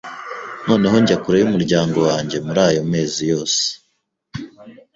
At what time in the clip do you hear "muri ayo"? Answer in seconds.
2.45-2.81